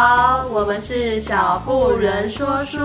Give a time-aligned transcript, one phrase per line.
[0.00, 2.78] 好，我们是小布人说书，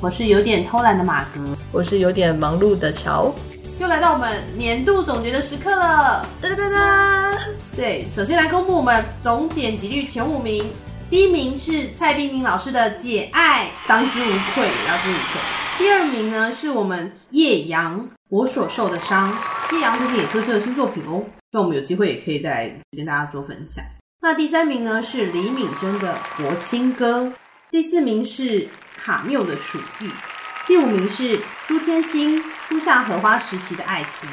[0.00, 1.40] 我是有点偷懒的马哥，
[1.72, 3.34] 我是有点忙碌的乔，
[3.80, 7.38] 又来到我们年度总结的时刻了，哒哒哒！
[7.74, 10.64] 对，首先来公布我们总点击率前五名，
[11.10, 15.40] 第一名是蔡冰明老师的《解爱》，当之无愧，当之无愧。
[15.76, 19.36] 第二名呢是我们叶阳，我所受的伤。
[19.72, 21.20] 叶阳最近也推出了新作品哦，
[21.50, 23.84] 那我们有机会也可以再跟大家做分享。
[24.24, 27.24] 那第三名呢是李敏贞的《国清歌》，
[27.72, 30.04] 第四名是卡缪的《鼠疫》，
[30.64, 34.30] 第五名是朱天心初夏荷花时期的爱情。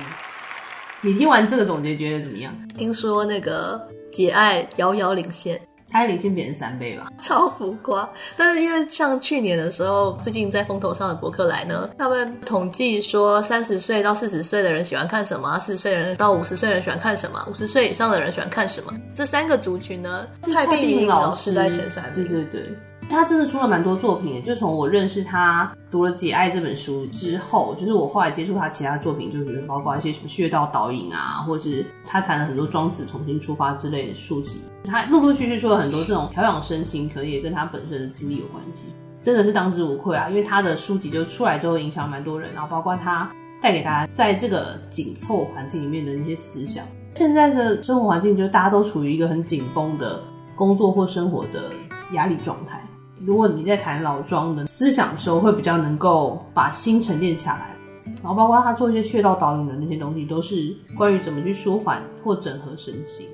[1.01, 2.53] 你听完这个总结觉得怎么样？
[2.77, 5.59] 听说那个解爱遥遥领先。
[5.91, 8.09] 他领先别人三倍吧，超浮夸。
[8.37, 18.93] 但是因为像去年的时候，最近在风头上的博客来呢，他们统计说三十岁到四十岁的人喜欢看什么，四十岁人到五十岁人喜欢看什么，五十岁以上的人喜欢看什么。
[19.13, 22.11] 这三个族群呢，蔡碧明老师在前三。
[22.13, 22.63] 对对对。
[23.09, 34.61] 他真的出了蛮多作品，就从我认识他读了《解爱》这本书之后，就是我后来接触他其他作品，就是包括一些什么《穴道导引》啊，或者是他谈了很多庄子重新出发之类的书籍。
[34.85, 38.85] 他陆陆续续出了很多这种调养身心，可能也跟他本身的经历有关系，
[39.23, 40.29] 真的是当之无愧啊！
[40.29, 43.29] 因为他的书籍就出来之后影响蛮多人，然后包括他
[43.59, 46.85] 带给大家在这个紧凑环境里面的那些思想。
[47.15, 50.21] 现在的生活环境就大家都处于一个很紧绷的
[50.55, 51.71] 工作或生活的
[52.13, 52.81] 压力状态。
[53.25, 57.75] 如果你在谈老庄的思想的时候，会比较能够把心沉淀下来，
[58.21, 63.27] 然后包括他做一些穴道导引的那些东西，都是关于怎么去舒缓或整合身心。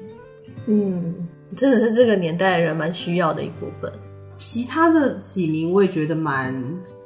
[0.66, 3.92] 嗯，真的是这个年代的人蛮需要的一部分。
[4.38, 6.54] 其他的几名我也觉得蛮，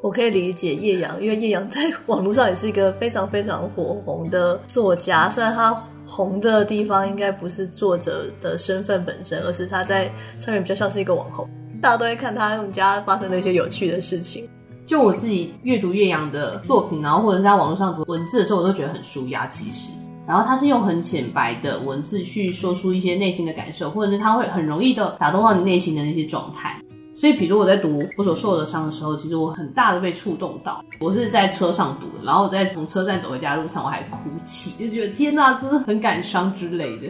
[0.02, 5.74] 我可以理解叶阳，因为叶阳在网络上也是一个非常非常火红的作家，虽然他
[6.06, 11.48] 红的地方应该不是作者的身份本身，而是他在上面比较像是一个网红。
[11.82, 14.48] 大家都会看他们家发生的一些有趣的事情。
[14.86, 19.48] 就我自己阅读叶阳的作品，然后或者是在网络上读文字的时候，我都觉得很舒压。
[19.48, 19.92] 其实，
[20.28, 26.82] 然后他是用很浅白的文字去说出一些内心的感受，或者是他会很容易的打动到你内心的那些状态。
[27.16, 30.84] 所以，比如我在读我所受的伤的时候，其实我很大的被触动到。
[31.00, 37.08] 我是在车上读的，然后我在从车站走回家的路上，我还哭泣，就觉得天哪，真的很感伤之类的。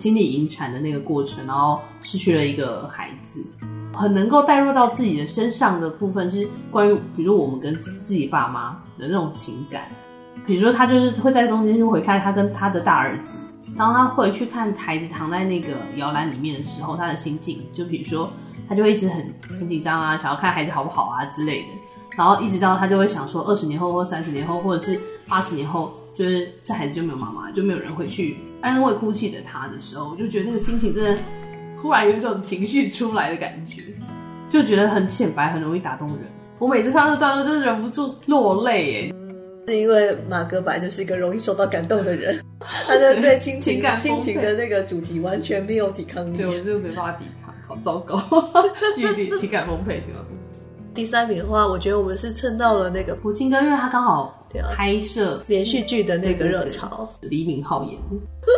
[0.00, 3.44] 经历引产的那个过程，然后失去了一个孩子。
[3.94, 7.72] 很能够带入到自己的身上的部分，是关于，比如我们跟
[8.02, 9.82] 自己爸妈的那种情感。
[10.46, 13.38] 比如说，他就是会在中间就回看他跟他的大儿子，
[13.78, 18.28] 当他回去看孩子躺在那个摇篮里面的时候，他的心境，就比如说，
[18.68, 21.68] 他就会一直很很紧张啊，想要看孩子好不好啊之类的。
[22.16, 31.18] 然后一直到他就会想说，二十年后或三十年后，或者是八十年后，就是这孩子就没有妈妈，就没有人会去安慰哭泣的他的时候，我就觉得那个心情真的。
[31.84, 33.82] 突然有一种情绪出来的感觉，
[34.48, 36.20] 就觉得很浅白，很容易打动人。
[36.58, 39.14] 我每次看到这段落，就是忍不住落泪耶。
[39.68, 42.40] 是因为马格白就是一个容易受到感动的人，
[42.88, 46.38] 他就对亲情、情感、亲情的那个主题完全没有抵抗力。
[46.38, 48.18] 对，我就没办法抵抗，好糟糕。
[48.96, 50.60] 距离情感丰沛，情感丰沛。
[50.94, 54.43] 第三名的话，我觉得我们是蹭到了那个普京哥，因为他刚好
[54.74, 57.08] 拍摄连续剧的那个热潮。
[57.20, 57.98] 李敏镐演，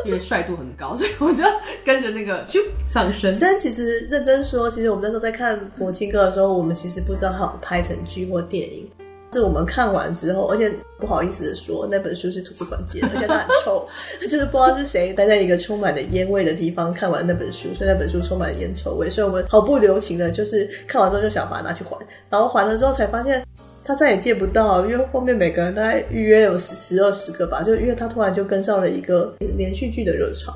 [0.04, 1.42] 因为帅度很高，所以我就
[1.84, 3.36] 跟着那个就上升。
[3.40, 8.88] 但其实认真说，其实我们那时候在看国清歌的时候，我们其实不知道他有拍成剧或电影。
[9.32, 13.86] 是我们看完之后，而且不好意思的说，那本书是图书馆借的， 而且它很臭，
[14.22, 19.10] 就是不知道是谁待在一个充满了烟味的地方看完那本书，所以那本书充满了烟臭味。
[19.10, 21.98] 所以我们毫不留情的，就是看完之后就想把它拿去还，
[22.30, 23.44] 然后还了之后才发现
[23.86, 30.52] 他再也借不到，因为后面每个人大概预约有十十二十个吧，就因为他突然就跟上了一个连续剧的热潮。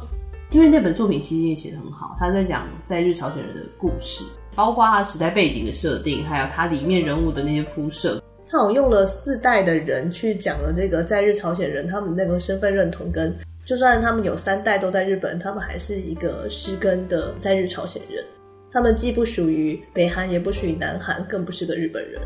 [0.51, 4.25] 因为那本作品其实也写得很好，他在讲在日朝鲜人的故事，
[4.57, 8.21] 包括他时代背景的设定，还有他里面人物的那些铺设。
[8.49, 13.33] 他好像用了四代的人去讲了这个在日朝鲜人他们那个身份认同，跟
[13.65, 18.25] 就算他们有三代都在日本，他们还是一个失根的在日朝鲜人。
[18.73, 22.21] 他们既不属于北韩，也不属于南韩，更不是个日本人。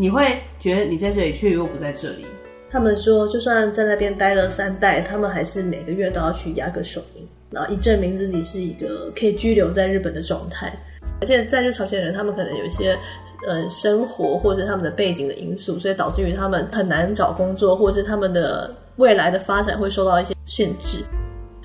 [0.00, 2.24] 你会觉得你在这里，却又不在这里。
[2.70, 10.72] 他们说，就算在那边待了三代，他们还是每个月都要去压个手印，然后以证明自己是一个可以居留在日本的状态。
[11.20, 12.98] 而且在日朝鲜人，他们可能有一些。
[13.48, 20.98] 呃，生活或者他们的背景的因素，所以导致于他们很难找工作，或者是他们的未来的发展会受到一些限制。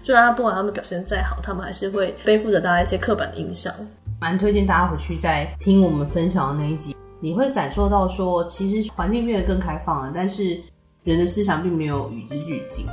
[0.01, 3.73] 虽然他不管他们表现再好，他们还是会背负着大家一些刻板的印象。
[4.21, 10.61] 蛮推荐大家回去再听我们分享的那一集，你会感受到说，其实环境变得更开放了，但是
[11.03, 12.85] 人的思想并没有与之俱进。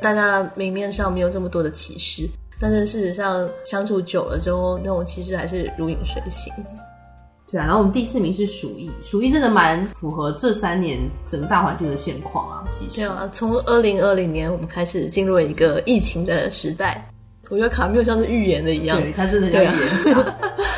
[0.00, 2.26] 大家明面上没有这么多的歧视，
[2.58, 6.50] 但是事实上相处久了之后，那种其实还是如影随形。
[7.52, 10.98] 对啊，然后我们第四名是鼠疫，鼠疫真的蛮符合这三年
[11.28, 12.64] 整个大环境的现况啊。
[12.72, 17.06] 其实，对啊，从二零二零年我们开始进入了一个疫情的时代。
[17.50, 20.16] 我觉得卡缪像是预言的一样，对，他真的叫预言。
[20.16, 20.34] 啊、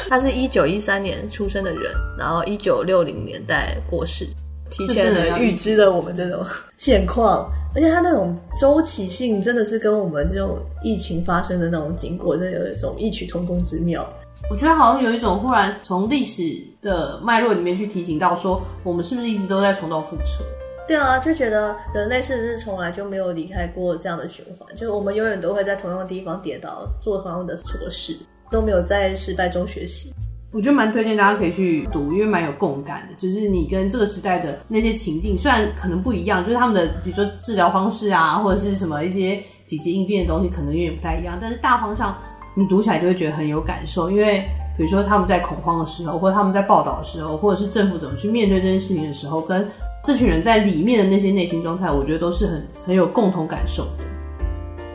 [0.08, 4.26] 他是一九一三年出生的人，然后一九六零年代过世，
[4.70, 6.44] 提前了预知了我们这种
[6.78, 7.50] 现况。
[7.74, 14.06] 而且他那种周期性真的是跟我们这种疫情发生的那种经过，真的有一种异曲同工之妙。
[14.50, 16.42] 我觉得好像有一种忽然从历史
[16.80, 20.42] 的脉络里面去提醒到说，我们是不是一直都在重蹈覆辙？
[20.88, 24.74] 对啊，就觉得人类是不是从来就没有离开过这样的循环？
[24.74, 28.16] 就是我们永远都会在同样的地方跌倒，做同样的错事，
[28.50, 30.12] 都没有在失败中学习。
[30.52, 33.14] 我觉得蛮推荐大家可以去读，因为蛮有共感的。
[33.18, 41.36] 就是你跟这个时代的那些情境，虽然可能不一样，就是他们的比如说治疗方式啊，或者是什么一些紧急应变的东西，可能有点不太一样。
[41.38, 42.16] 但是大方向
[42.54, 44.42] 你读起来就会觉得很有感受，因为
[44.78, 49.68] 比如说他们在恐慌的时候，或者他们在报道的时候，或者是政府怎么去面对这件事情的时候，跟
[50.04, 54.04] 这群人在里面的那些内心状态，我觉得都是很很有共同感受的。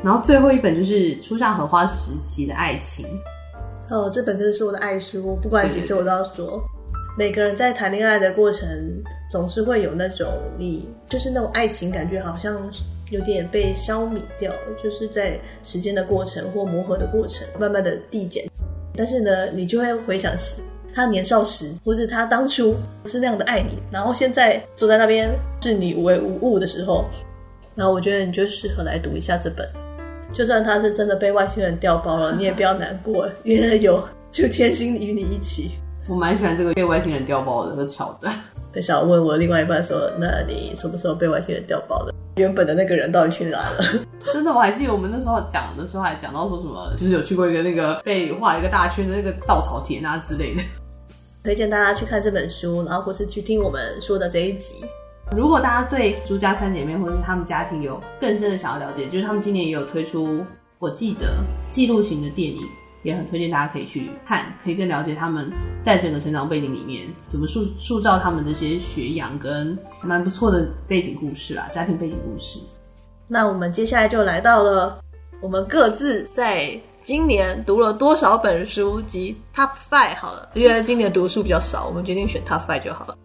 [0.02, 3.06] 然后最后一本就是初夏荷花时期的爱情。
[3.92, 6.64] 哦，这本真的是我的爱书，不管几次我都要说。
[7.18, 8.66] 每个人在谈恋爱的过程，
[9.30, 12.58] 总是会有那种你就是那种爱情感觉，好像
[13.10, 14.50] 有点被消弭掉，
[14.82, 18.46] 就是在时间的过程或磨合的过程，慢慢的递减。
[18.96, 20.56] 但是呢，你就会回想起
[20.94, 22.74] 他年少时，或是他当初
[23.04, 25.30] 是那样的爱你，然后现在坐在那边
[25.62, 27.04] 视你为无物的时候，
[27.76, 29.68] 然后我觉得你就适合来读一下这本。
[30.34, 34.02] 就算他是真的被外星人调包了， 你也不要难过，因为有
[34.32, 35.72] 就天心与你一起。
[36.08, 38.34] 我蛮喜欢这个被外星人调包的这个桥段。
[38.74, 42.14] 很想问我另外一半说，那你什么时候被外星人调包的？
[42.38, 43.84] 原本的那个人到底去哪了？
[44.34, 50.62] 真的，我还记得我们那时候讲的时候还讲到说什么，就是有去过一个那个被画一个大圈的那个稻草田啊之类的。
[51.44, 54.76] 推荐大家去看这本书，然后或是去听我们说的这一集。
[55.36, 60.46] 如果大家对朱家三姐妹或者是他们家庭有更深的想要了解，就是他们今年也有推出，
[60.78, 61.38] 我记得
[61.70, 62.62] 记录型的电影，
[63.04, 65.50] 也很推荐大家可以去看，可以更了解他们
[65.82, 72.60] 在整个成长背景里面怎么塑塑造他们这些学养跟蛮不错的背景故事啦，家庭背景故事。
[73.30, 75.00] 那我们接下来就来到了
[75.42, 83.18] 我们各自在今年读了多少本书及 Top Five 好了，因为今年读书比较少，我们决定选 Top Five 就好了。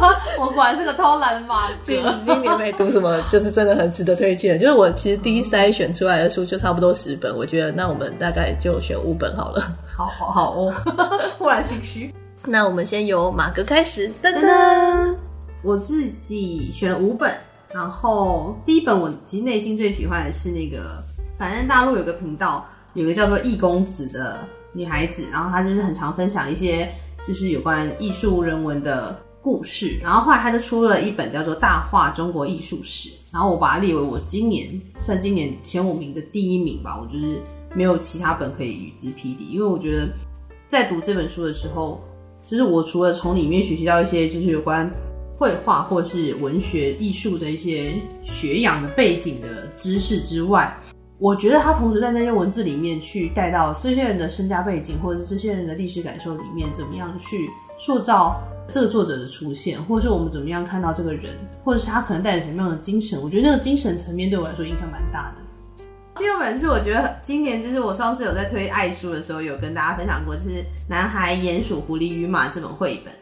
[0.38, 4.58] 我果然是个偷懒马今今年没读什么，就是真的很值得推荐。
[4.58, 9.76] 就是我其实第一筛选出来的书就差不多十本，我觉得那我们大概就选五本好了。
[9.96, 10.74] 好好好哦，
[11.38, 12.12] 忽然心虚。
[12.44, 14.08] 那我们先由马哥开始。
[14.22, 15.14] 噔噔，
[15.62, 17.32] 我自己选了五本，
[17.72, 21.02] 然后第一本我其实内心最喜欢的是那个，
[21.38, 22.64] 反正大陆有个频道，
[22.94, 24.38] 有个叫做易公子的
[24.72, 26.88] 女孩子，然后她就是很常分享一些
[27.26, 29.16] 就是有关艺术人文的。
[29.46, 34.68] 故事，然后后来他就出了一本叫做《大话中国艺术史》，然后我把它列为我今年
[35.04, 36.98] 算今年前五名的第一名吧。
[37.00, 37.40] 我就是
[37.72, 40.08] 没有其他本可以与之匹敌，因为我觉得
[40.66, 42.00] 在读这本书的时候，
[42.48, 44.90] 就是我除了从里面学习到一些就是有关
[45.38, 47.94] 绘画或是文学艺术的一些
[48.24, 50.76] 学养的背景的知识之外，
[51.20, 57.48] 我觉得他同时在那些文字里面去带到这些人的身家背景，或者是这些人的历史感受里面，怎么样去
[57.78, 58.42] 塑造。
[58.70, 65.42] 这个作者的出现，或者是我们怎么样看到这个人，或者是他可能带着什么样的精神，我觉得那个精神层面对我来说影响蛮大的。
[66.18, 70.48] 第二本是我觉得今年就是我上次有在推爱书的时候，有跟大家分享过，就是
[70.88, 73.12] 《男孩、鼹鼠、狐狸与马》这本绘本。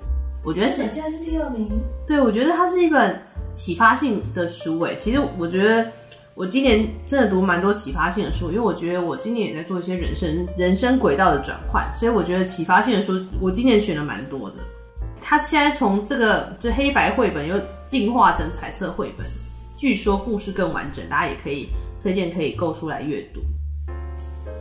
[0.45, 1.69] 我觉得是现在是第二名。
[2.07, 3.21] 对，我觉得它是一本
[3.53, 4.79] 启发性的书。
[4.83, 5.87] 诶，其实我觉得
[6.35, 14.57] 我今年真的读蛮多启发性的书，因为我觉得我今年也在做一些人生人生轨道的转换，所以我觉得启发性的书我今年选了蛮多的。
[15.27, 19.27] 他现在从这个就黑白绘本又进化成彩色绘本，
[19.79, 21.67] 据说故事更完整，大家也可以
[22.03, 23.41] 推荐可以购书来阅读。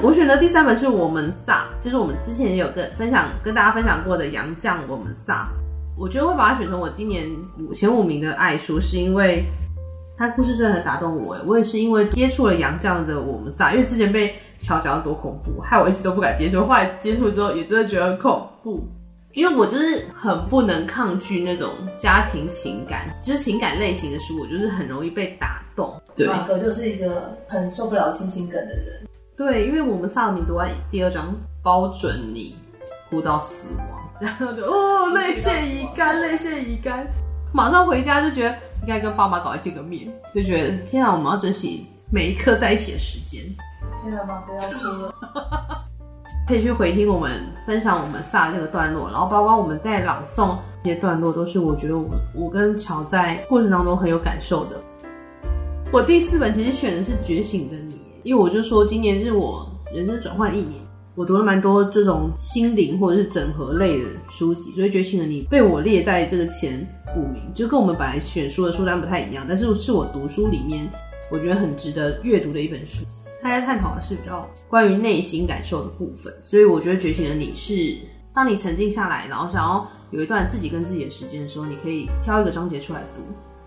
[0.01, 5.49] 我选的第三本是我们萨，就是我们之前也有跟分享跟大家分享过的杨绛我们萨。
[5.97, 7.29] 我觉得会把它选成我今年
[7.59, 9.43] 五前五名的爱书，是因为
[10.17, 11.37] 他故事真的很打动我。
[11.45, 16.65] 我也是因为接触了杨绛的我们萨，因为之前被乔讲得多恐怖，害我一直都不敢接触。
[16.65, 18.87] 后来接触之后，也真的觉得很恐怖。
[19.33, 25.99] 因为我就是很不能抗拒那种家庭情感，就是情感类型的书，我就是很容易被打动。
[26.15, 29.03] 对，马哥就是一个很受不了亲情梗的人。
[29.35, 32.55] 对，因为我们上你读完第二章，包准你
[33.09, 37.07] 哭到死亡，然后就哦泪腺已干，泪腺已干，
[37.51, 43.41] 马上回家就觉得应该跟爸妈搞来见个面，就觉得天啊，我们要珍惜每一刻在一起的时间。
[44.03, 45.82] 天啊，马哥要哭了。
[46.45, 54.81] 可以去回听我们分享我们萨这个段落，然后包括我们在朗诵这些段落，都是我觉得我我跟乔在过程当中很有感受的。
[55.91, 60.81] 我第四本其实选的是《觉醒的你》，因为我就说今年是我人生转换一年，
[61.15, 66.85] 我读了蛮多这种心灵或者是整合类的书籍，所以《觉醒的你》被我列在这个前
[67.15, 70.85] 五名，就跟我们本来选书的书单不太一样，但是是我读书里面
[71.31, 73.05] 我觉得很值得阅读的一本书。
[73.43, 77.97] 大家探讨的是比较关于内心感受的部分，所以我觉得觉醒的你是，
[78.33, 83.21] 当你沉静下来，然后想要有一段自己跟自己的时间的时候，你可以挑一个章节出来读，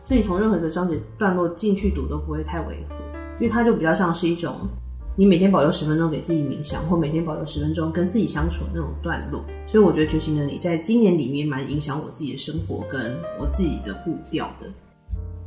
[0.09, 2.95] 所以你从任何一个章节段落进去读都不会太违和，
[3.39, 4.67] 因为它就比较像是一种
[5.15, 9.45] 你每天保留十分钟给自己冥想，或每天保留十分钟跟自己相处的那种段落。
[9.67, 14.73] 所以我觉得觉醒的你在今年里面蛮影响我自己的生活跟我自己的步调的。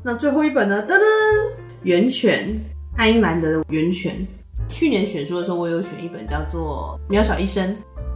[0.03, 0.85] 那最后一本呢？
[0.87, 1.01] 噔噔，
[1.81, 2.47] 源泉。
[2.99, 4.27] 爱因兰德的源泉，
[4.67, 7.65] 去年选书的时候，我有选一本叫做《渺小一生》。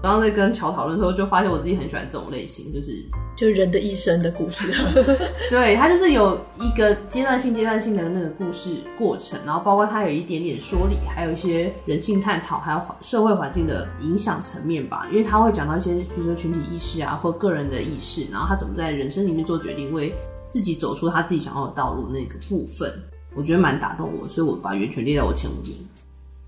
[0.01, 3.01] 刚刚在跟乔讨论的时候，就发现我自己很喜欢这种类型，就是
[3.33, 4.67] 就人的一生的故事。
[5.49, 15.07] 对，它就是有一个阶段性、阶段性的那个故事过程，然后包括它有一点点说理，还有一些人性探讨，还有社会环境的影响层面吧。
[15.13, 20.13] 因为他会讲到一些，比如说群体意识啊，或个人的意识，然后他怎么在人生里面做决定，为
[20.45, 22.93] 自己走出他自己想要的道路那个部分。
[23.35, 25.87] 我觉得蛮打动我，所以我把源泉列在我前五名。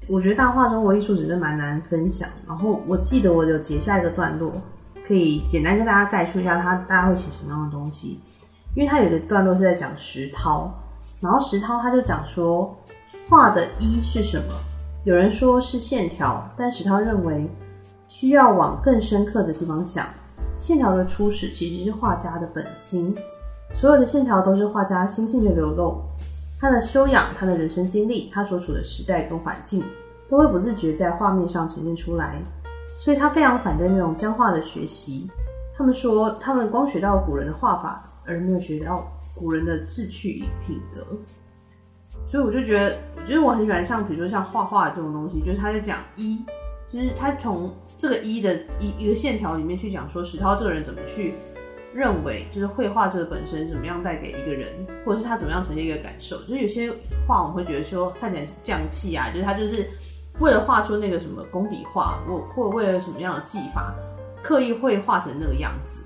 [0.08, 2.30] 我觉得大话中国艺术真的蛮难分享。
[2.48, 4.54] 然后我记得我有截下一个段落，
[5.08, 8.20] 可以简单跟大家概述一下他大家会写什么样的东西。
[8.76, 10.72] 因为他有一个段落是在讲石涛，
[11.22, 12.78] 然后石涛他就讲说，
[13.28, 14.54] 画的一是什么？
[15.06, 17.50] 有人说是线条，但石涛认为
[18.08, 20.06] 需要往更深刻的地方想。
[20.60, 23.16] 线条的初始其实是画家的本心，
[23.74, 26.02] 所有的线条都是画家心性的流露。
[26.66, 29.84] 他的修养、他的人生经历、他所处的时代跟环境，
[30.28, 32.42] 都会不自觉在画面上呈现出来，
[33.00, 35.30] 所以他非常反对那种僵化的学习。
[35.78, 41.06] 他们说，他们光学到古人的画法，而没有学到古人的志趣与品格。
[42.28, 46.44] 所以我就觉得，我觉得我很喜欢像，比如说像画画这种东西，就是他在讲一，
[46.92, 51.36] 就是他从这个一的一一个线条里面去讲说石涛这个人怎么去。
[51.96, 54.68] 认为就是绘画这个本身怎么样带给一个人，
[55.06, 56.36] 或者是他怎么样呈现一个感受。
[56.42, 56.92] 就是有些
[57.26, 59.90] 画我们会觉得说看起来是匠气啊，就是他就是
[60.40, 63.96] 为了画出那个什么工笔画，或或为了什么样的技法，
[64.44, 66.02] 刻意绘画成那个样子。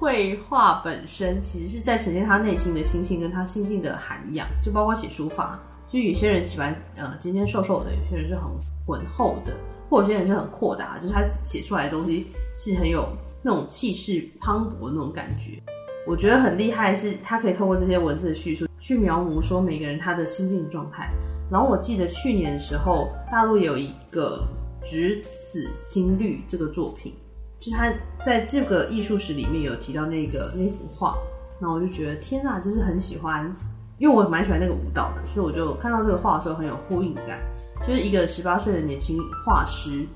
[0.00, 8.42] 绘画本身其实是在呈现他内心的心性跟他心境的涵养，就包括写书法，就有些人喜欢呃尖尖瘦瘦的，有些人是很
[8.84, 9.56] 浑厚的，
[9.88, 12.26] 或有些人是很阔达，就是他写出来的东西
[12.58, 13.08] 是很有。
[13.46, 15.62] 那种气势磅礴那种感觉，
[16.06, 21.10] 我觉得很厉害，是他可以透过这些文字的叙述去描摹说每个人他的心境状态。
[21.50, 24.48] 然后我记得去年的时候，大陆有一个
[24.90, 27.14] 《只此青绿》这个作品，
[27.60, 27.92] 就是他
[28.24, 31.14] 在这个艺术史里面有提到那个那幅画，
[31.60, 33.54] 然后我就觉得天哪，就是很喜欢，
[33.98, 37.38] 因为我蛮喜欢那个舞蹈的，所以我就看到这个画的时候很有呼应感，
[37.86, 40.06] 就是一个十八岁的年轻画师。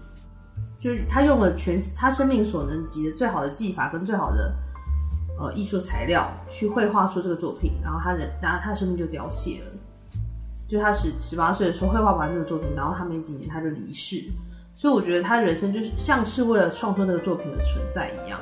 [0.79, 4.55] 就是他用了全他生命所能及的最好的技法跟最好的
[5.39, 9.67] 呃艺术材料去绘画出这个作品，然后他人，然后他的生命就凋谢了。
[10.69, 14.23] 就他十十八岁的时候绘画完这个作品，然后他没几年他就离世。
[14.77, 18.39] 所以我觉得他人生就是像是为了创作那个作品而存在一样，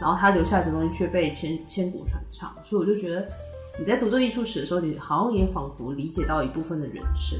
[0.00, 2.54] 然后他留下来的东西却被千千古传唱。
[2.62, 3.26] 所以我就觉得
[3.78, 7.36] 你在读这艺术史的时候，你好像也仿佛理解到一部分的人生。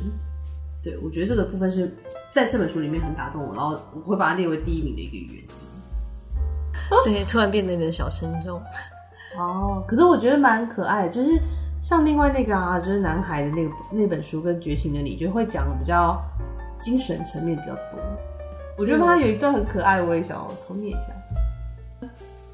[0.83, 1.95] 对，我觉得这个部分是
[2.33, 5.49] 在这本书里面很打动我，然后我会把它列为第一名的一个原因。
[7.05, 8.61] 对，突然变得有点小沉重。
[9.39, 11.39] 哦，可是我觉得蛮可爱的，就是
[11.83, 16.19] 像另外那个啊，就是男孩的那个那本书跟《觉醒的你》，就会讲的比较
[16.81, 18.01] 精神层面比较多。
[18.79, 22.09] 我觉得他有一段很可爱，我也想要偷念一下。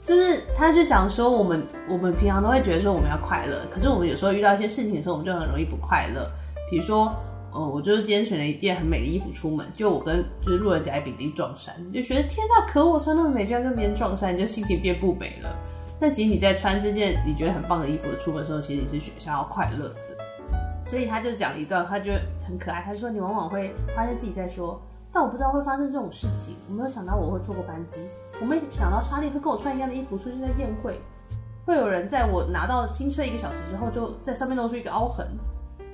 [0.05, 6.29] 就是他就讲说，我们我们平常都会觉得说我们要快乐，可是我们有时候遇到一些事情的时候，我们就很容易不快乐，
[6.69, 7.15] 比如说。
[7.57, 15.57] 哦，我就是今天选了一件很美的衣服出门，就我跟就是路人甲乙丙丁撞衫，就觉得天哪，可我穿那么美，居然跟别人撞衫，就心情变不美了。
[15.99, 19.97] 但其实你在穿这件你觉得很棒的衣服出门的时候，其实你是想要快乐的。
[20.89, 22.81] 所以他就讲一段，他觉得很可爱。
[22.81, 24.81] 他说：“你往往会发现自己在说，
[25.13, 26.55] 但我不知道会发生这种事情。
[26.69, 27.97] 我没有想到我会错过班机，
[28.41, 31.01] 我没想到莎莉会跟我穿一样的衣服出现在宴会，
[31.65, 35.27] 会有人在我拿到新车一个小时之后，就在上面露出一个凹痕。”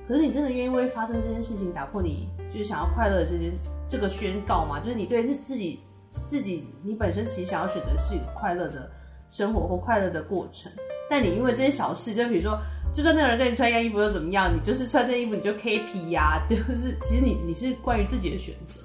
[0.07, 3.51] 可是你真的愿意为发生这件事情打破你就是想要快乐这件
[3.87, 4.79] 这个宣告吗？
[4.79, 5.79] 就是你对自己
[6.25, 8.89] 自己你本身其实想要选择是一个快乐的
[9.29, 10.71] 生活或快乐的过程，
[11.09, 12.57] 但你因为这些小事，就比如说
[12.93, 14.53] 就算那个人跟你穿一样衣服又怎么样？
[14.53, 18.79] 你就是穿这件衣服你就 K P 呀、就是其实你你是关于自己的选择。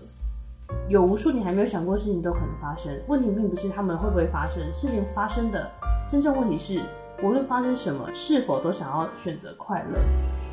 [0.88, 5.70] 有无数你还没有想过的事情都可能发生，问题并不是他们会不会发生，事情发生的
[6.10, 6.80] 真正问题是，
[7.22, 9.98] 无论发生什么，是否都想要选择快乐。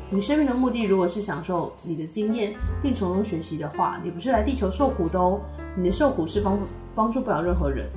[0.08, 5.40] 你生命的目的如果是享受你的经验并从中学习的话，你不是来地球受苦的哦。
[5.76, 6.58] 你的受苦是帮
[6.94, 7.88] 帮助不了任何人。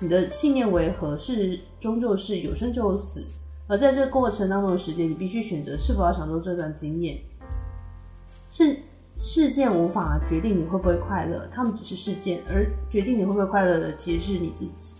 [0.00, 1.16] 你的信念为何？
[1.16, 3.24] 是终究是有生就有死，
[3.68, 7.16] 而在这个过程当中的时间，你必须选择是否要享受这段经验。
[8.50, 8.76] 是
[9.20, 14.96] 事件无法决定你会不会快乐，他们只是事件，而决定你会不会快乐的其实是你自己。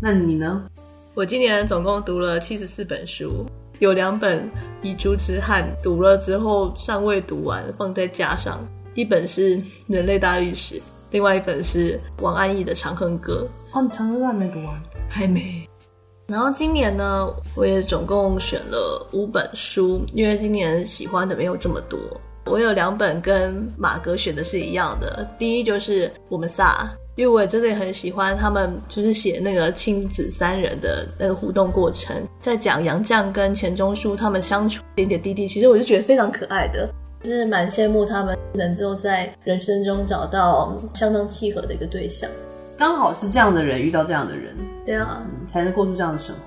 [0.00, 0.66] 那你呢？
[1.14, 3.44] 我今年总共读了七十四本书，
[3.78, 4.42] 有两本
[4.82, 8.66] 《遗珠之憾》读了之后尚未读完，放在架上。
[8.94, 9.56] 一本是
[9.86, 10.74] 《人类大历史》。
[11.10, 13.46] 另外一本是王安忆的《长恨歌》
[13.78, 14.82] 哦，你《长恨歌》还没读完？
[15.08, 15.68] 还没。
[16.26, 21.98] 然后今年呢，我也总共选了五本书，因为今年喜欢的没有这么多。
[22.46, 36.88] 我有两本跟马哥选的是一样的，第一就是我们仨，因为我也真的很喜欢他们，就是写那个亲子三人的那个互动过程，在讲杨绛跟钱钟书他们相处点点滴滴，其实我就觉得非常可爱的。
[37.22, 42.30] 就是蛮羡慕他们能够在人生中找到相当契合的一个对象，
[42.76, 44.54] 刚好是这样的人遇到这样的人，
[44.84, 46.42] 对啊，嗯，才能过出这样的生活。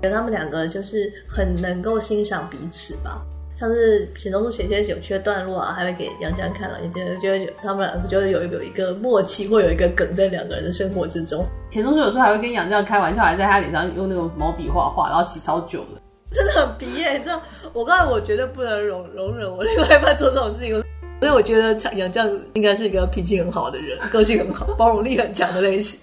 [0.00, 3.20] 觉得他们两个就是很能够欣赏彼此吧，
[3.58, 11.46] 像是钱钟书写一些有趣的段落啊，还会给杨绛看了，也觉得觉得他们两个就有有一个默契，或有一个梗在两个人的生活之中。
[11.70, 16.00] 钱钟书有时候还会跟杨绛开玩笑，还在他脸上用那种毛笔画画，然后洗超久的。
[16.32, 17.22] 真的很皮耶！
[17.24, 17.30] 这
[17.72, 20.82] 我刚才我绝对不能容容忍我另外一半做这种事情，
[21.20, 26.00] 所以我觉得杨绛应该是一个脾气很好的人，个性很好，包容力很强的类型。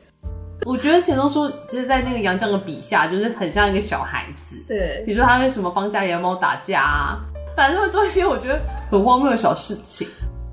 [0.66, 4.56] 我觉得钱钟书就是在那个杨绛的笔下，就是很像一个小孩子。
[4.70, 7.20] 对，比如说他为什么帮家里的猫打架啊，
[7.62, 10.08] 反正会做一些我觉得很荒谬的小事情。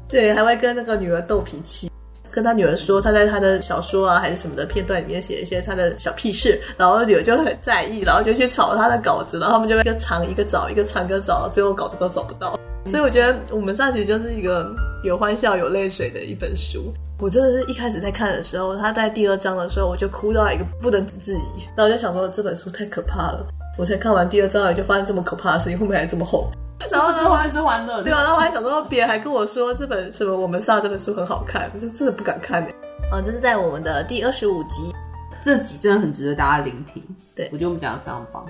[0.06, 1.90] 对，还会跟那个女儿斗脾气。
[2.30, 12.58] 跟他女儿说，他在他的小说啊还是什么的片段里面写一些他的小屁事，然后女儿就很在意，然后就去抄他的稿子，然后他们就一个藏一个找，一个藏一个找，最后稿子都找不到。
[12.84, 14.70] 所以我觉得我们仨其实就是一个
[15.02, 16.92] 有欢笑有泪水的一本书。
[17.20, 23.46] 我真的是一开始在看的时候，他在第二章的时候，我就哭到一个不能自已，然后我就想说这本书太可怕了。
[23.78, 26.50] 我才看完第二章，也就发现这么可怕的事情，后面还这么厚。
[26.90, 32.70] 然后呢，是还是欢乐的，对啊，然后我还想说，别人还跟我说这本什么我们仨这本书很好看，我就真的不敢看呢。
[33.10, 34.94] 啊，这是在我们的第二十五集，
[35.42, 37.02] 这集真的很值得大家聆听。
[37.34, 38.46] 对，我觉得我们讲的非常棒。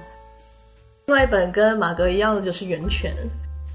[1.07, 3.13] 另外一本跟马格一样的就是《源泉》，《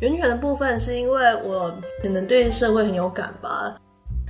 [0.02, 3.76] 源泉》的部分是因为我可能对社会很有感吧，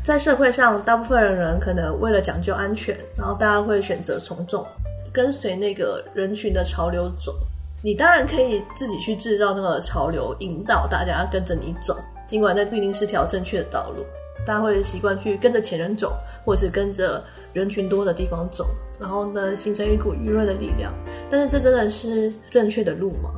[0.05, 4.65] 在社会上，大部分的人可能为了讲究安全，然后大家会选择从众，
[5.11, 7.35] 跟随那个人群的潮流走。
[7.85, 11.97] 你当然可以自己去制造那个潮流，引导大家跟着你走。
[12.25, 14.05] 尽管那不一定是条正确的道路，
[14.45, 16.15] 大家会习惯去跟着前人走，
[16.45, 18.65] 或者是跟着人群多的地方走，
[19.01, 20.93] 然后呢，形成一股舆论的力量。
[21.29, 23.31] 但是这真的是正确的路吗？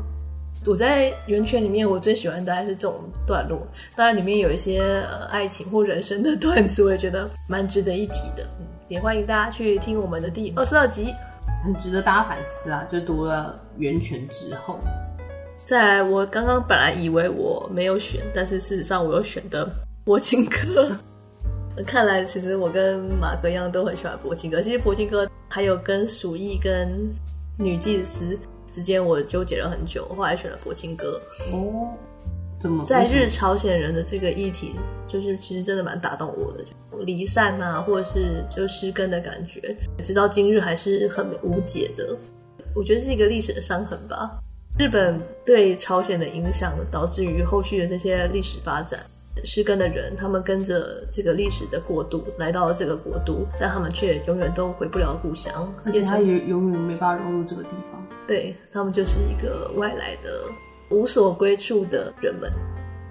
[0.68, 2.94] 我在圆圈里面，我最喜欢的还是这种
[3.26, 3.60] 段落。
[3.96, 4.80] 当然，里面有一些
[5.10, 8.44] 呃爱情或人生的段子，我也觉得蛮值得一提的。
[8.60, 11.12] 嗯，也欢迎大家去听我们的第二十二集。
[11.64, 12.88] 很值得大家反思啊！
[12.92, 14.80] 就读了《源泉》之后，
[15.66, 19.66] 再来，我刚刚本来以为我没有选，但是事实上我有选的
[20.04, 20.90] 《柏青哥》。
[21.86, 24.60] 看来其实我跟马哥一样都很喜欢《柏青哥》。
[24.64, 26.90] 其实《柏青哥》还有跟鼠疫跟
[27.58, 28.38] 女祭司
[28.72, 31.22] 之间，我纠结了很久，后来选了《柏青哥》。
[31.54, 31.94] 哦，
[32.62, 34.74] 怎么在日朝鲜人的这个议题，
[35.06, 36.64] 就是其实真的蛮打动我的。
[37.04, 42.18] 离散啊，或者是就失根的感觉，直到今日还是很无解的。
[42.76, 44.38] 我觉得是一个历史的伤痕吧。
[44.78, 49.00] 日本对朝鲜的影响，导致于后续的这些历史发展。
[49.44, 58.06] 失根的人，他们跟着这个历史的过渡来到了这个国度，但他们却永远都回不了故乡，而且他也永远没办法融入这个地方。
[58.28, 60.44] 对，他们就是一个外来的、
[60.90, 62.52] 无所归处的人们。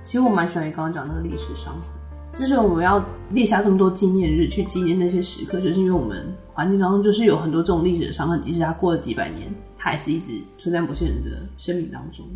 [0.05, 1.91] 其实我蛮喜欢你刚刚讲那个历史伤痕。
[2.35, 12.27] 之所以我们要列下这么多纪念日去纪念那些时刻，就是因为我们环境当中就是有很多这种历史的伤痕，即使它过了几百年，它还是一直存在某些人的生命当中。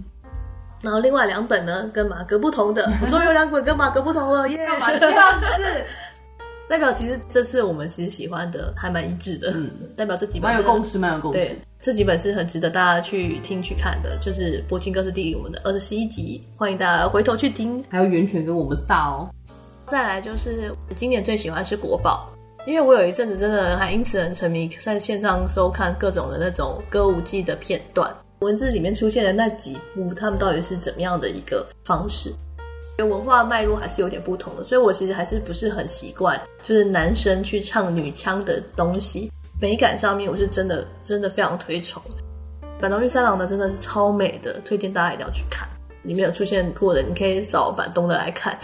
[0.81, 4.59] 然后另外两本呢，跟马格不同的，我终于有两本跟马格不同了，耶！
[4.59, 5.47] 干嘛这样子？
[6.69, 11.39] 代 表其实这次我们其实喜欢的还蛮一致的，嗯，代表这几本蛮有共识，蛮有共识。
[11.39, 17.83] 对，这几本是很值得大家去听去看的，就是《柏青哥》是第我们的二十一集，欢迎大家回头去听。
[17.89, 19.29] 还有《源泉》跟我们撒哦。
[19.91, 22.31] 再来就是今年最喜欢是国宝，
[22.67, 32.33] 因为我有一阵子真的还因此很沉迷，在线上收看各种的那种歌舞伎的片段，文字里面出现的那几部，他们到底是怎么样的一个方式？
[32.99, 42.03] 文化脉络还是有点不同的，所以我其实还是不是很习惯，就是男生去唱女腔的东西，美感上面我是真的真的非常推崇。
[42.81, 45.67] 板东玉三郎呢，真的是超美的，推荐大家一定要去看。
[46.03, 48.59] 里面有出现过的，你可以找板东的来看，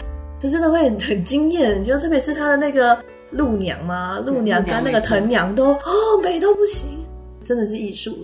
[0.45, 1.81] 就真的会很很惊艳。
[1.81, 2.97] 你觉得特别是他的那个
[3.31, 5.81] 陆娘嘛，陆娘跟那个藤娘都哦
[6.23, 6.87] 美都不行，
[7.43, 8.15] 真的是艺术。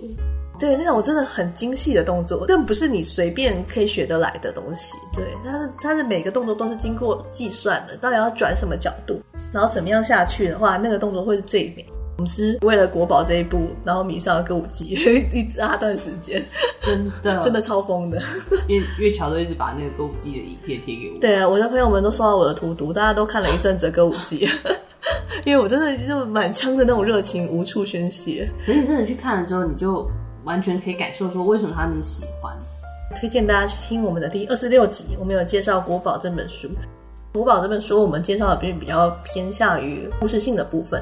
[0.60, 4.96] 对，那种真的很精细的动作，更不是你随便可以学得来的东西。
[5.12, 9.20] 对，它的它的每个动作都是经过计算的，到底要转什么角度，
[9.52, 11.84] 然后怎么样下去的话，那个动作会是最美。
[12.22, 14.94] 我们是为了国宝这一部，然后迷上了歌舞伎，
[15.34, 16.46] 一大段时间，
[16.84, 18.22] 真的 真的超疯的。
[18.68, 21.20] 因为月桥都一直把那个歌舞伎的影片贴给我。
[21.20, 24.48] 对啊，我的朋友们都刷到我的图图，大家都看了一阵子歌舞伎，
[25.46, 28.48] 因为我真的就满腔的那种热情无处宣泄。
[28.68, 30.08] 可是你真的去看了之后，你就。
[30.44, 32.52] 完全可以感受说为什么他那么喜欢。
[33.16, 36.68] 推荐大家去听我们的第二十六集，我们有介绍《国宝》这本书。
[37.32, 41.00] 《国宝》这本书我们介绍的比比较偏向于故事性的部分，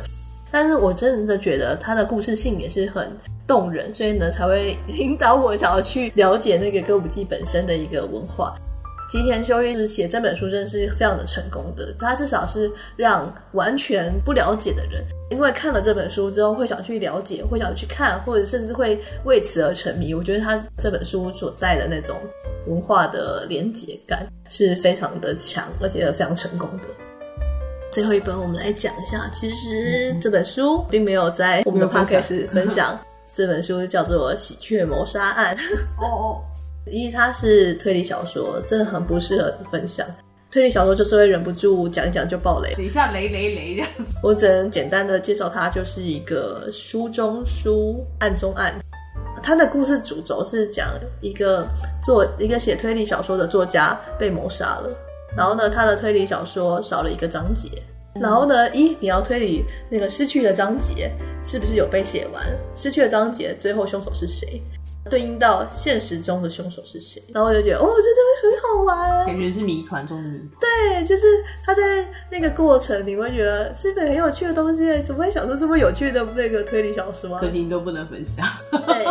[0.52, 3.12] 但是我真的觉得他的故事性也是很
[3.48, 8.56] 动人，所以呢才会引导我想要去了解那个歌舞伎本身的一个文化。
[9.12, 20.14] 吉田修一是写这本书真的是非常的成功的，他至少是让完全不了解的人，因为看了这本书之后会想去了解，会想去看，或者甚至会为此而沉迷。
[20.14, 22.16] 我觉得他这本书所带的那种
[22.68, 27.09] 文化的连结感是非常的强，而且非常成功的。
[27.92, 32.98] 最后一本我们来讲一下，其实这本书并没有在我们的 podcast 分享，
[33.34, 35.56] 这本书叫做《喜鹊谋杀案》。
[36.00, 36.42] 哦 哦。
[36.92, 40.08] 因为它是推理小说，真的很不适合分享。
[40.50, 44.16] 推理小说就是会忍不住讲一讲就爆雷，等一下雷雷雷这样子。
[44.24, 48.74] 我只能简单的介绍它，就是一个书中书，案中案。
[49.44, 50.90] 它的故事主轴是讲
[51.22, 51.68] 一个
[52.04, 54.90] 作一个写推理小说的作家被谋杀了，
[55.36, 57.70] 然后呢，他的推理小说少了一个章节，
[58.16, 61.12] 然后呢，一你要推理那个失去的章节
[61.46, 62.44] 是不是有被写完？
[62.76, 64.62] 失去的章节最后凶手是谁？
[65.10, 67.24] 对应到现实中的凶手是谁？
[67.34, 70.50] 然后我就觉得，哦，真的会很好玩，感觉是谜团中的谜团。
[70.60, 71.26] 对，就是
[71.66, 71.82] 他在
[72.30, 75.02] 那个过程，你会觉得是不是很有趣的东西？
[75.02, 77.40] 怎么会想出这么有趣的那个推理小说啊？
[77.40, 78.46] 可惜你都不能分享。
[78.72, 79.06] 对，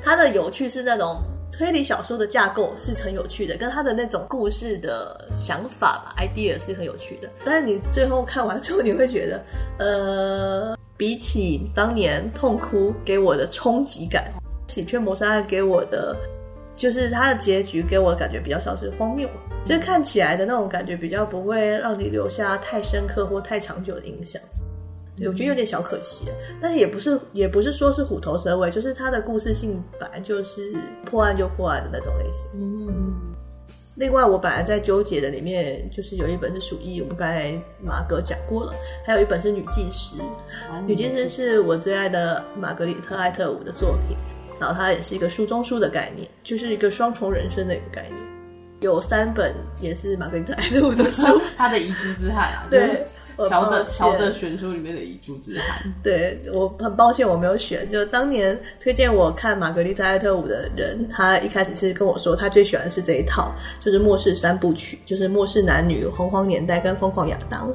[0.00, 1.20] 他的有趣是那种
[1.52, 7.28] 推理小说的架构是很有趣的，跟他的那种故事的想法吧，idea 是很有趣的。
[7.44, 9.44] 但是你最后看完之后，你会觉得，
[9.78, 14.32] 呃，比起当年痛哭给我的冲击感。
[14.68, 16.16] 喜鹊谋杀案给我的，
[16.74, 19.28] 就是它的结局给我的感觉比较像是荒谬，
[19.66, 24.40] 就是看起来的那种感觉比较不会让你留下太深刻或太长久的印象。
[25.16, 26.24] 对，我觉得有点小可惜，
[26.60, 30.72] 但是也不是也不是说是虎头蛇尾，就是它的故事性本来就是
[31.04, 32.44] 破案就破案的那种类型。
[32.54, 33.12] 嗯。
[33.94, 40.16] 另外，我本来在纠结的里面，就是有一本是鼠疫，我们刚才马哥讲过了，还有一本是女祭司。
[40.86, 44.16] 女祭司是我最爱的玛格丽特艾特伍的作品。
[44.58, 48.18] 然后它也是一个书中书的概念，就是一个双重人生的一个概念。
[48.80, 51.26] 有三本也是玛格丽特爱特伍的书，
[51.58, 53.04] 他的遗珠之憾啊， 对，
[53.48, 55.92] 乔的乔的选书里面的遗珠之憾。
[56.02, 57.88] 对，我很抱歉我没有选。
[57.90, 67.72] 就当年推荐我看玛格丽特艾特伍的人，他一开始是跟我说他最喜欢的是这一套，就是末世三部曲，就是末世男女、洪荒年代跟疯狂亚当。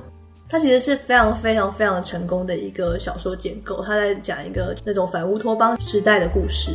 [0.50, 6.72] 它其实是非常非常非常成功的一个小说建构，他在讲一个那种反乌托邦时代的故事。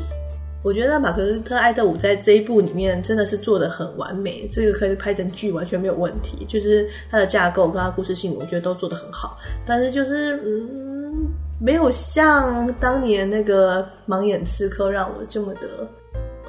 [0.62, 6.46] 我觉得马格丽特·艾德伍在这一部里面真的是做的很完美，这个可以拍成剧完全没有问题。
[6.48, 9.37] 就是它的架构跟它故事性，我觉得都做得很好。
[9.66, 11.27] 但是就是嗯，
[11.61, 15.88] 没有像当年那个《盲眼刺客》让我这么的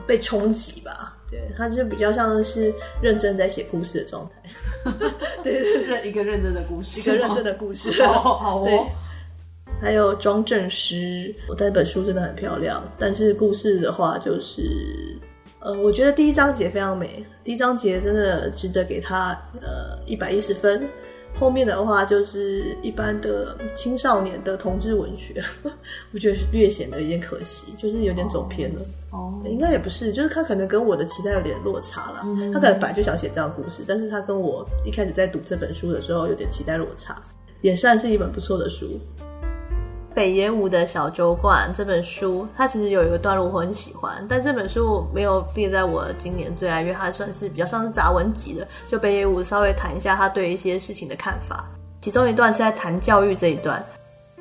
[0.05, 1.17] 被冲击吧。
[1.27, 2.71] 对，他就比较像是
[3.01, 4.91] 认真在写故事的状态。
[5.43, 7.89] 对，对，对，一个认真的故事，一个认真的故事。
[8.03, 8.85] 好， 好哦。
[9.83, 14.63] 还有庄正师，我那本书真的很漂亮，但是故事的话就是，
[15.59, 20.87] 呃，我觉得第一章节非常美，第一章节真的值得给他呃一百一十分。
[21.35, 25.43] 后面的话就是一般的青少年的同志文学，
[26.13, 28.79] 我觉得略显得有点可惜，就是有点走偏了。
[29.11, 32.21] 哦，应该也不是，就是他可能跟我的期待有点落差了。
[32.23, 37.21] 嗯、他可能本来就想写这样的故事，但是他跟我一开始在读这本书的时候有点期待落差，
[37.61, 38.97] 也算是一本不错的书。
[40.13, 48.67] 北野武的小酒馆这本书，它其实有一个段落我很喜欢，但这本书没有列在我今年最爱，因为它算是比较像是杂文集的。
[48.87, 51.65] 就北野武稍微谈一下他对一些事情的看法，
[51.99, 53.83] 其中一段是在谈教育这一段，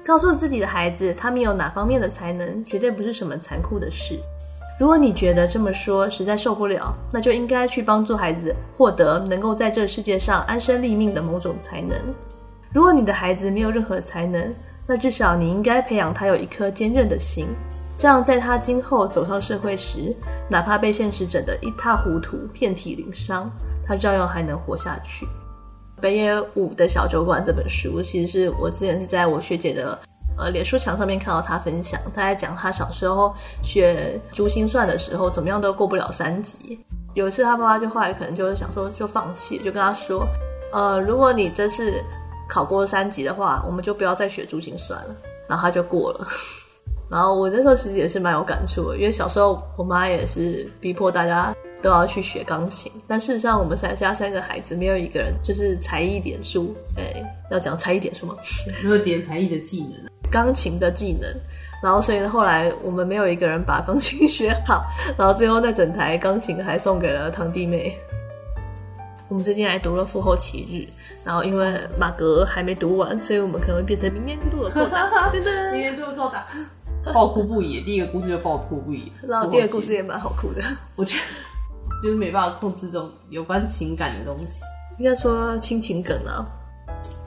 [0.04, 4.20] 告诉自己的孩子，他们有哪方面的才能，绝对不是什么残酷的事。
[4.78, 11.96] 如果你觉得这么说实在受不了，那就应该去帮助孩子获得能够在这世界上安身立命的某种才能。
[12.74, 14.52] 如果你的孩子没有任何才能，
[14.86, 17.46] 那至少你应该培养他有一颗坚韧的心，
[17.96, 20.14] 这样在他今后走上社会时，
[20.48, 23.50] 哪怕被现实整得一塌糊涂、遍体鳞伤，
[23.86, 25.26] 他照样还能活下去。
[26.00, 29.96] 北野武的小酒馆这本书，其实是我之前是在我学姐的
[30.36, 36.78] 呃脸书墙上面看到他分享，他在讲他小时候学珠心算的时候，怎么样都过不了三级。
[37.14, 40.26] 有一次他爸爸就后来可能就是想说就放弃，就跟他说，
[40.72, 42.02] 呃，如果你这次
[42.52, 45.16] 考过三级的话，我们就不要再学珠心算了。
[45.48, 46.26] 然后他就过了。
[47.10, 51.54] 然后我那时候其实也是蛮有感触的，因为小时候我妈也是逼迫大家。
[51.82, 56.72] 都要去学钢琴，但事实上，我们三家三个孩子没有一个人就是才艺点数。
[56.96, 57.12] 哎，
[57.50, 58.36] 要讲才艺点数吗？
[58.84, 61.28] 没有点才艺的技能，钢琴的技能。
[61.82, 64.84] 然后，所以呢，后来我们没有一个人把钢琴学好。
[65.18, 67.92] 然后最后那整台钢琴还送给了堂弟妹。
[69.32, 70.74] 我们最近还读了《父后奇日》，
[71.24, 71.66] 然后因为
[71.98, 75.08] 马格还没读完，所以我们可能会变成明年度的作答。
[75.32, 76.46] 对的，明年度的作答，
[77.14, 77.80] 爆哭不已。
[77.80, 80.60] 第一个故事就爆哭不已，然后第二个故事也蛮好哭的，
[80.96, 81.22] 我觉得。
[82.02, 84.60] 就是没办法控制这种有关情感的东西，
[84.98, 86.46] 应该说亲情梗啊，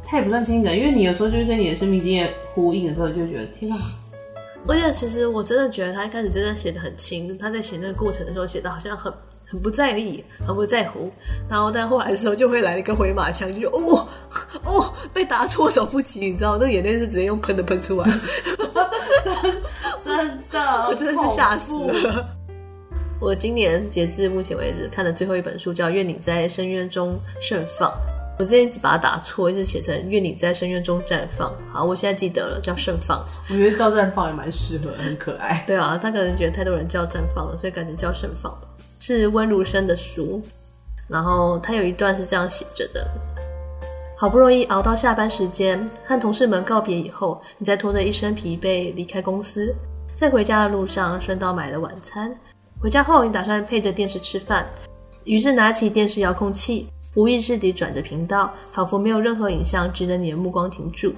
[0.05, 3.75] 它也不算亲情梗，因为你有时候就是跟你的生命经验呼应的时候，就觉得天哪！
[4.67, 9.11] 而且其实我真的觉得他一开始真的写的很轻，他在写那个过程的时候写的好像很
[9.55, 11.09] 很不在意，很不在乎，
[11.49, 14.05] 然后但后来的时候就会来一个回马枪，就哦
[14.65, 18.11] 哦被打措手不及，你知道那个眼泪是直接用喷的喷出来，
[20.03, 22.27] 真的，我真的是吓死了。
[23.21, 27.89] 我今年截至目前为止看的最后一本书叫《愿你在深渊中盛放》，
[28.37, 31.49] 我之前一直把它打错，一直写成《愿你在深渊中绽放》。
[31.71, 33.25] 好，我现在记得了，叫盛放。
[33.49, 35.63] 我觉得叫绽放也蛮适合，很可爱。
[35.65, 38.53] 对啊，他可能觉得太多人叫绽放了，所以改成叫盛放。
[39.07, 40.41] 是温如生的书，
[41.07, 43.07] 然后他有一段是这样写着的：
[44.17, 49.71] 好不容易熬到下班时间，和同事们告别以后，你再拖着一身疲惫离开公司，
[50.15, 52.33] 在回家的路上顺道买了晚餐。
[52.81, 54.65] 回家后，你打算配着电视吃饭，
[55.23, 61.13] 于是拿起电视遥控器，无意识地转着频道，仿佛没有任何影像值得你的目光停住。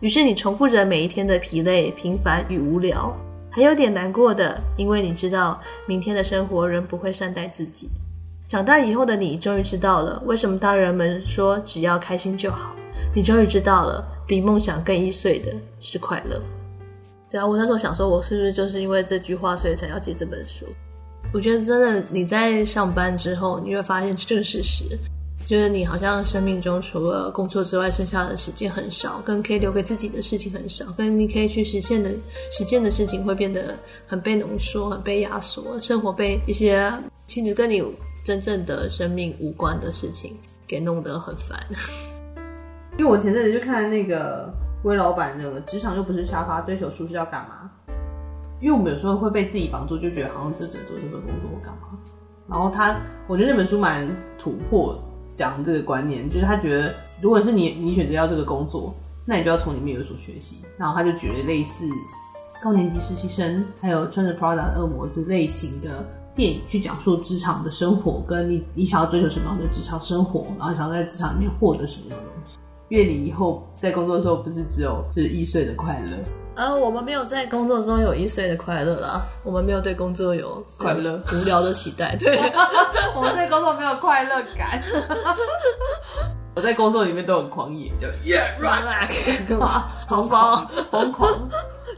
[0.00, 3.16] 于是你重复着每一天的疲累、平凡与无聊，
[3.50, 7.88] 还有点难过的，因为你知道明天的生活仍不会善待自己。
[8.46, 12.74] 长大以后的你，终于知道了为什么大人们说只要开心就好。
[13.14, 16.40] 你终于知道了，比梦想更易碎的是快乐。
[17.30, 20.66] 对啊，我那时候想说，我是不是就是因为这句话，所以才要借这本书？
[21.32, 24.84] 我觉得真的，你在上班之后，你会发现这个事实，
[25.50, 32.08] 就是你好像生命中除了工作之外，剩下的时间很少，跟可以留给自己的事情很少，跟你可以去实现的
[32.52, 33.74] 实践的事情会变得
[34.06, 36.88] 很被浓缩、很被压缩，生活被一些
[37.26, 37.82] 其实跟你
[38.24, 40.36] 真正的生命无关的事情
[40.68, 41.58] 给弄得很烦。
[42.96, 44.48] 因为我前阵子就看那个
[44.84, 47.68] 威老板那个职场又不是沙发，追求舒适要干嘛？
[48.60, 51.98] 因为我们有时候会被自己绑住，就觉得好像这只做这份工作我干嘛？
[52.48, 54.08] 然后他，我觉得那本书蛮
[54.38, 54.96] 突破
[55.32, 60.58] 讲这个观念，就是他觉得如果是你，你选择要这个工作，那你就要从里面有所学习。
[60.76, 61.86] 然后他就举了类似
[62.62, 72.58] 高年级实习生，还有穿着 Prada 的恶魔这类型的电影，去讲述职场的生活，跟你你想要追求什么样的职场生活，然后想要在职场里面获得什么样的东西。
[72.88, 76.16] 愿你以后在工作的时候，不是只有就是易碎的快乐。
[76.60, 82.36] 呃，我们没有在工作中有易碎的快乐啦，我们没有对工作有快 乐无聊的期待，对，
[83.16, 84.82] 我们对工作没有快乐感。
[86.54, 89.08] 我在工作里面都很狂野，就 yeah rock，
[90.06, 91.48] 疯狂疯狂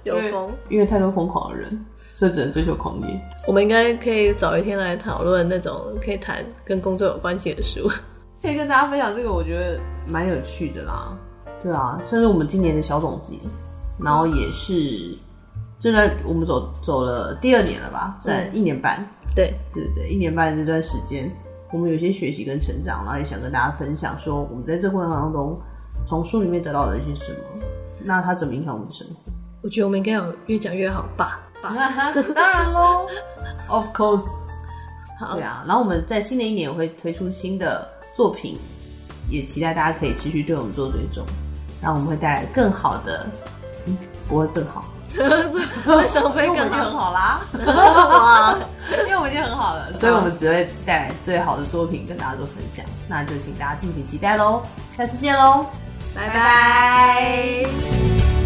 [0.04, 3.20] 有疯，因为太多疯狂的人，所以只能追求狂野。
[3.48, 7.90] 我们应该可以早一天来讨论那种可以谈跟工作有关系的书，
[8.40, 11.18] 可以跟大家分享这个，我觉得蛮有趣的啦。
[11.64, 13.34] 对啊，算是我们今年的小总结。
[13.98, 15.16] 然后也是，
[15.78, 19.52] 现在我们走走了第二年了吧，在一年半，对。
[19.72, 21.30] 对对，一年半这段时间，
[21.72, 25.58] 我们有些学习跟成长，然后也想跟大家分享，说我们在这过程当中，
[26.06, 27.64] 从书里面得到了一些什么，
[28.04, 29.32] 那它怎么影响我们的生活？
[29.62, 31.72] 我觉得我们应该有越讲越好吧，吧
[32.34, 33.06] 当然喽
[33.68, 34.24] ，Of course，
[35.20, 38.58] 好，对啊，然后我们在新的一年也会推出新的作品，
[39.30, 41.24] 也期待大家可以持续对我们做追踪，
[41.80, 43.26] 然后我们会带来更好的。
[43.86, 43.96] 嗯，
[44.28, 46.84] 不会更好， 为什么会更好？
[46.84, 47.40] 很好啦，
[49.06, 52.84] 因为我们已经很好了，所以我们只会带来最好的作品跟大家做分享。
[53.08, 54.62] 那就请大家敬请期待喽，
[54.96, 55.66] 下次见喽，
[56.14, 58.41] 拜拜。